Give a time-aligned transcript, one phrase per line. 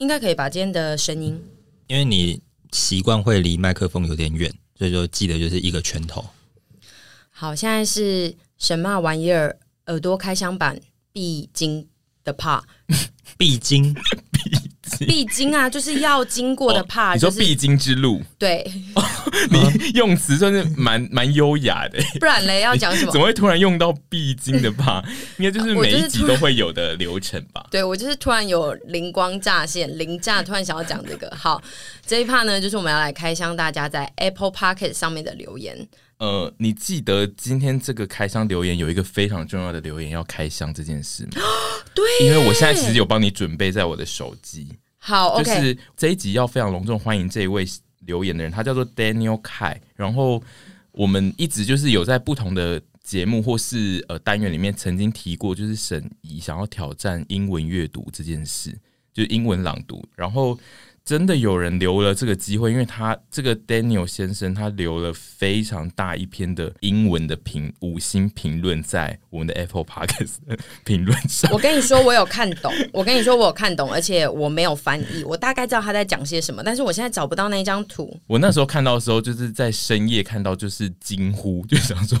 [0.00, 0.48] 应该可以吧？
[0.48, 1.38] 今天的声音，
[1.86, 2.40] 因为你
[2.72, 6.24] 习惯会离麦克风有点远，所以说记得就是一个拳头。
[7.28, 9.58] 好，现在是什么玩意儿？
[9.88, 10.80] 耳朵开箱版
[11.12, 11.86] 必经
[12.24, 12.62] 的 part，
[13.36, 13.94] 必经。
[15.10, 18.64] 必经啊，就是要经过的 part，、哦、你说必经之路，对，
[18.94, 19.02] 哦、
[19.50, 23.10] 你用词算是蛮蛮优雅的，不然嘞 要讲什么？
[23.10, 25.04] 怎么会突然用到必经的 part？
[25.38, 27.66] 应该就是每一集都会有的流程吧？
[27.70, 31.28] 对，我就是突然有灵光乍现，灵乍突然想要讲这个。
[31.36, 31.60] 好，
[32.06, 35.88] 这一 part 呢，就是我们要来开箱大家在 Apple Podcast 上面的留言。
[36.18, 41.42] 呃，你记得今天这个开箱留言有一个非常重要的留言要开箱这件事吗？
[41.94, 44.68] 对，因为我现在其实有帮你准备在我的手机。
[45.00, 47.66] 好，就是这一集要非常隆重欢迎这一位
[48.06, 49.76] 留言的人，他叫做 Daniel Kai。
[49.96, 50.40] 然后
[50.92, 58.70] 我们一直就是有在不同的节目或是呃单元里面曾经提过，就是沈怡想要挑战英文阅读这件事，
[59.12, 60.56] 就是英文朗读，然后。
[61.04, 70.36] 真的有人留了这个机会，因为他这个 Daniel 先生，他留了非常大一篇的英文的评五星评论在我们的 Apple Podcast
[70.84, 71.50] 评论上。
[71.52, 72.72] 我跟你说，我有看懂。
[72.92, 76.62] 我跟你说，我有看懂，而且我没有翻译，我大概知道他在讲些什么。
[76.62, 78.16] 但是我现在找不到那张图。
[78.28, 82.16] 我那时候看到的时候，就是在深夜看到，就是惊呼，就想说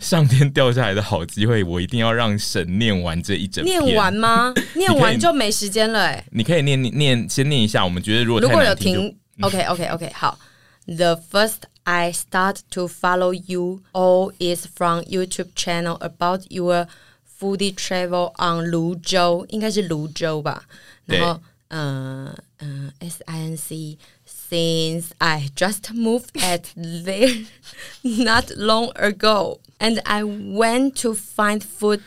[0.00, 3.78] 上天掉下来的好机会，我一定要让神念完这一整篇。
[3.78, 4.54] 念完吗？
[4.74, 6.24] 念完就没时间了哎、欸。
[6.30, 7.84] 你可以念念念，先念一下。
[7.84, 8.21] 我们觉得。
[8.23, 10.37] 如果有听，OK OK OK，好。
[10.85, 16.87] The first I start to follow you all is from YouTube channel about your
[17.39, 20.63] foodie travel on 芦洲，应该是芦洲吧。
[21.05, 27.45] 然后，嗯嗯，S I N C。Since I just moved at there
[28.01, 31.99] not long ago, and I went to find food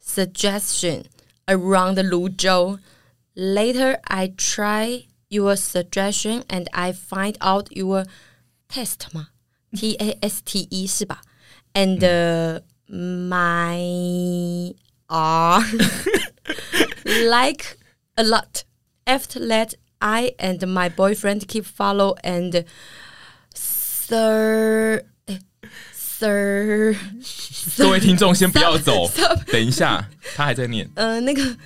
[0.00, 1.04] suggestion
[1.46, 2.78] around 芦洲.
[3.34, 5.04] Later, I try.
[5.28, 8.04] Your suggestion and I find out your
[8.68, 9.28] test 吗？
[9.74, 11.22] T A S T E 是吧？
[11.72, 14.74] And、uh, my
[15.06, 15.62] R
[17.06, 17.78] like
[18.16, 18.64] a lot.
[19.06, 22.66] After that, I and my boyfriend keep follow and
[23.54, 25.04] sir
[25.94, 26.94] sir。
[27.78, 29.10] 各位听众先不要走，
[29.46, 30.90] 等一下，他还在念。
[30.94, 31.56] 呃，那个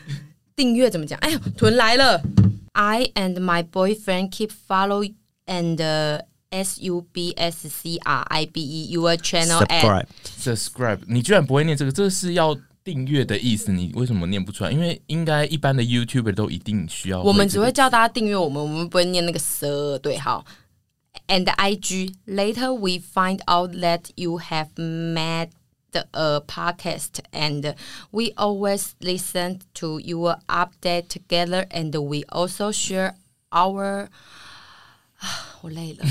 [0.55, 1.19] 订阅怎么讲？
[1.19, 2.23] 哎呀，屯来了。
[2.73, 5.05] I and my boyfriend keep follow
[5.47, 10.99] and S U B S C R I B E your channel subscribe subscribe。
[11.07, 11.93] 你居然不会念这个？
[11.93, 14.71] 这是要订阅的意思，你为什么念不出来？
[14.71, 17.21] 因为应该一般的 YouTuber 都一定需要。
[17.23, 19.99] 我们只会叫大家订阅我们，我们不会念那个 sir。
[19.99, 20.45] 对，好。
[21.29, 25.49] And I G later we find out that you have made
[25.96, 27.76] a uh, podcast and
[28.12, 33.16] we always listen to your update together and we also share
[33.52, 34.10] our
[35.62, 36.06] 我累了，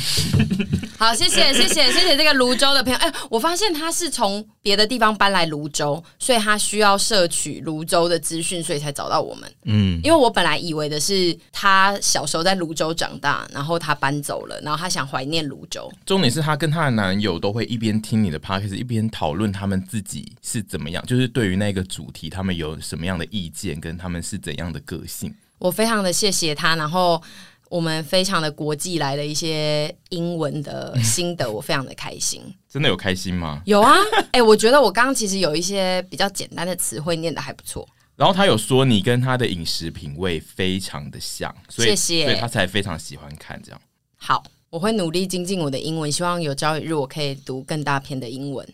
[0.96, 2.98] 好，谢谢， 谢谢，谢谢这个泸州的朋友。
[2.98, 9.52] 哎，我发现他是从别的地方搬来泸州，所以他需要摄取泸州的资讯，所以才找到我们。
[9.64, 15.92] 嗯，因为我本来以为的是他小时候在泸州长大，然后他搬走了，然后他想怀念泸州。
[16.06, 25.34] 重点是他跟他的男友都会一边听你的 podcast，一边讨论他们自己是怎么样，就是对于那个主题，他们有什么样的意见，跟他们是怎样的个性。
[25.58, 27.20] 我非常的谢谢他，然后。
[27.70, 32.42] 我们非常的国际来的一些英文的心得，我非常的开心。
[32.68, 33.62] 真的有开心吗？
[33.64, 33.94] 有啊，
[34.32, 37.88] 哎、欸，我觉得我刚刚其实有一些比较简单的词汇念的还不错。
[38.16, 43.80] 然后他有说你跟他的饮食品味非常的像，所以谢谢，所以他才非常喜欢看这样。
[44.16, 48.68] 好，我会努力精进我的英文，希望有朝一日我可以读更大篇的英文。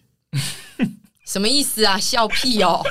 [1.27, 1.99] 什么意思啊？
[1.99, 2.83] 笑屁哦！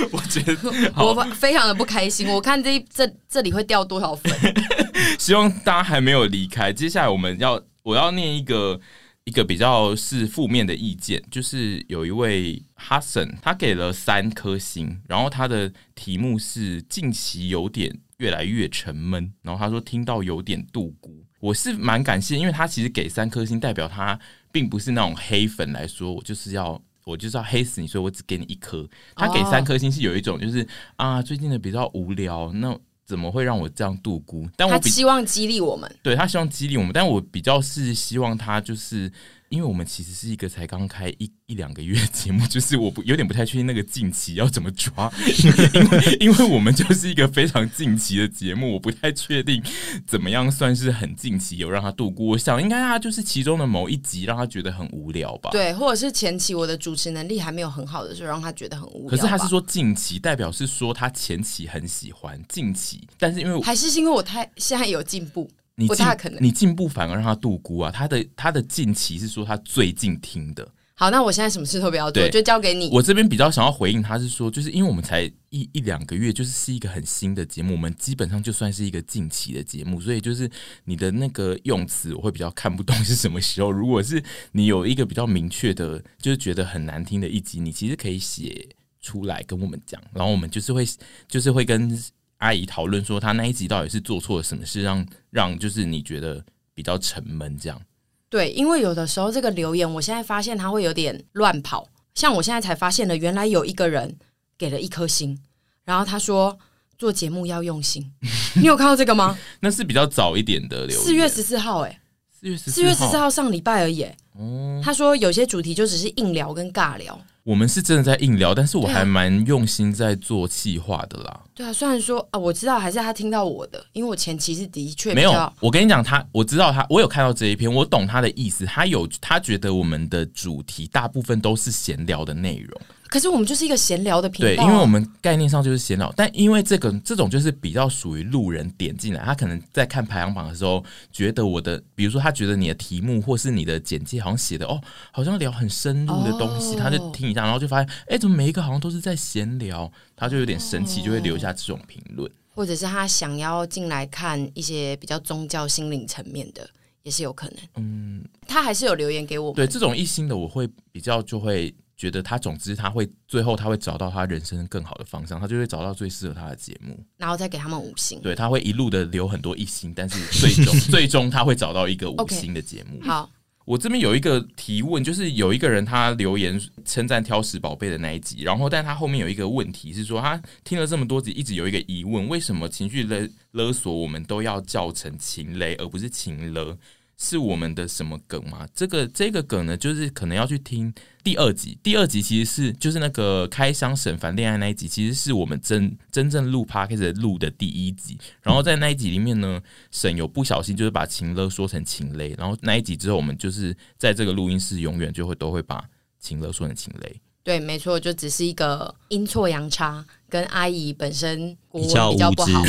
[0.12, 0.56] 我觉得
[0.96, 2.28] 我非常的不开心。
[2.28, 4.32] 我看这这这里会掉多少分？
[5.18, 6.72] 希望大家还没有离开。
[6.72, 8.80] 接下来我们要我要念一个
[9.24, 21.24] 一个比较是负面的意见，就是有一位哈森，他给了三颗星，然后他的题目是近期有点越来越沉闷，然后他说听到有点度孤。
[21.40, 24.18] 我是蛮感谢，因为他其实给三颗星，代表他
[24.52, 26.80] 并不是那种黑粉来说，我就是要。
[27.04, 28.88] 我就是要黑死你，所以我只给你一颗。
[29.14, 30.68] 他给三颗星是有一种就是、oh.
[30.96, 34.48] 啊，最近的比较无聊，那怎么会让我这样度孤？
[34.56, 39.10] 但我他希望激励我们，对他希望激励我们，但我比较是希望他就是
[39.50, 49.60] 因为我们其实是一个才刚开一一两个月的节目， 就是我不有点不太确定那个近期要怎么抓，因为因为因为我们就是一个非常近期的节目，我不太确定
[50.06, 52.24] 怎么样算是很近期有让他度过。
[52.24, 59.10] 我想应该他就是其中的某一集让他觉得很无聊吧，对，或者是前期我的主持能力还没有很好的时候让他觉得很无聊。
[59.10, 65.50] 可是他是说近期，代表是说他前期很喜欢近期，但是因为还是因为我太现在有进步。
[65.80, 67.90] 你不太可能，你进步反而让他度孤啊！
[67.90, 70.68] 他的他的近期是说他最近听的。
[70.94, 72.90] 好，那我现在什么事都不要做，就交给你。
[72.92, 80.50] 我这边比较想要回应他是说，就是因为我们才一一两个月，就是是一个很新的节目，我们基本上就算是一个近期的节目，所以就是
[80.84, 83.72] 你的那个用词我会比较看不懂是什么时候。
[83.72, 84.22] 如果是
[84.52, 88.68] 你有一个比较明确的，就是觉得很难听的一集，你其实可以写
[89.00, 90.86] 出来跟我们讲，然后我们就是会
[91.26, 91.98] 就是会跟。
[92.40, 96.44] 阿姨讨论说，他那一集到底是做错了什么事，让让就是你觉得
[96.74, 97.80] 比较沉闷这样？
[98.28, 101.88] 对，因为有的时候这个留言，我现在发现他会有点乱跑。
[102.14, 104.16] 像我现在才发现了，原来有一个人
[104.56, 105.38] 给了一颗星，
[105.84, 106.58] 然后他说
[106.96, 108.10] 做节目要用心。
[108.56, 109.38] 你有看到这个吗？
[109.60, 112.00] 那是比较早一点的留言，四月十四号，哎，
[112.30, 114.04] 四月十四月十四号上礼拜而已。
[114.32, 117.20] 哦，他说有些主题就只是硬聊跟尬聊。
[117.42, 121.40] 我们是真的在硬聊，但是我还蛮用心在做企划的啦。
[121.54, 125.32] 对啊，虽然说啊，我知道还是他听到我的，因为我前期是的确没有。
[125.60, 128.66] 我跟你讲，他我知道他，我有看到这一篇，我懂他的意思。
[128.66, 132.80] 他有他觉得我们的主题大部分都是闲聊的内容。
[133.10, 144.80] 可是我们就是一个闲聊的频道，对，因为我们概念上就是闲聊，但因为这个这种就是比较属于路人点进来，他可能在看排行榜的时候，觉得我的，比如说他觉得你的题目或是你的简介好像写的哦，
[145.10, 156.70] 好像聊很深入的东西，哦、他就听一下，然后就发现，哎，怎么每一个好像都是在闲聊，他就有点生气，就会留下这种评论，或者是他想要进来看一些比较宗教心灵层面的，
[157.02, 157.56] 也是有可能。
[157.74, 161.74] 嗯，他还是有留言给我，对这种一星的，我会比较就会。
[162.00, 168.18] 觉得他，总之他会最后他会找到他人生更好的方向，他就会找到最适合他的节目，然后再给他们五星。
[168.22, 172.98] 对，他会一路的留很多一星，但是最终最终他会找到一个五星的节目。
[173.02, 173.30] Okay, 好，
[173.66, 186.78] 我这边有一个提问，就是有一个人他留言称赞挑食宝贝的那一集，然后但他后面有一个问题是说，他听了这么多集，一直有一个疑问，为什么情绪勒勒索我们都要叫成情勒而不是情勒？
[187.22, 188.66] 是我们的什么梗吗？
[188.74, 191.78] 这个这个梗呢，就是可能要去听第二集。
[191.82, 198.18] 第二集其实是就是那个开箱沈凡恋爱那一集，其实是我们真真正录 podcast 录的第一集。
[198.40, 202.34] 然后在那一集里面呢，沈有不小心就是把情勒说成情勒。
[202.38, 205.84] 然后那一集之后，我们就是在这个录音室永远就会都会把
[206.18, 207.20] 情勒说成情勒。
[207.44, 212.62] 对，没错，就只是一个阴错阳差，跟阿姨本身国文比较不好。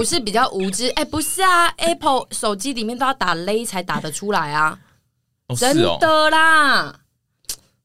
[0.00, 4.80] 不是比较无知， 哎、欸，不是啊，Apple 手机里面都要打勒才打得出来啊，
[5.48, 6.86] 哦、真的啦。
[6.86, 6.94] 哦、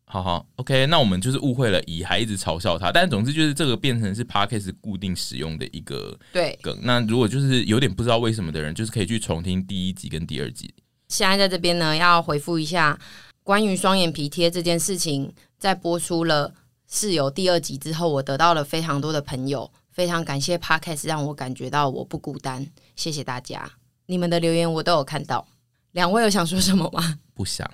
[0.06, 6.80] 好好，OK，那我们就是误会了，乙还一直嘲笑他，但总之就是这个变成是 Parkes 固定使用的一个对梗。
[6.84, 10.74] 那如果就是有点不知道为什么的人，就是可以去重听第一集跟第二集。
[11.10, 12.98] 现在在这边呢，要回复一下
[13.44, 16.54] 关于双眼皮贴这件事情，在播出了
[16.90, 19.70] 室友第二集之后，我得到了非常多的朋友。
[19.96, 23.72] 非常感谢 Podcast 让我感觉到我不孤单，谢谢大家，
[24.08, 25.48] 你们的留言我都有看到。
[25.94, 27.18] 两位有想说什么吗？
[27.34, 27.66] 不想。